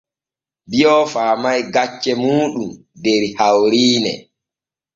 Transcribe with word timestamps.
Bio 0.71 0.93
faamay 1.13 1.59
gaccee 1.73 2.19
muuɗum 2.21 2.71
der 3.03 3.21
hawriine. 3.37 4.13